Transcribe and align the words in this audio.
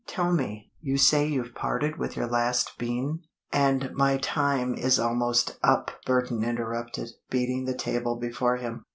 Tell 0.07 0.31
me, 0.33 0.71
you 0.81 0.97
say 0.97 1.27
you've 1.27 1.53
parted 1.53 1.97
with 1.99 2.17
your 2.17 2.25
last 2.25 2.75
bean" 2.79 3.21
"And 3.53 3.91
my 3.93 4.17
time 4.17 4.73
is 4.73 4.97
almost 4.97 5.59
up!" 5.61 5.91
Burton 6.07 6.43
interrupted, 6.43 7.11
beating 7.29 7.65
the 7.65 7.77
table 7.77 8.15
before 8.15 8.55
him. 8.57 8.83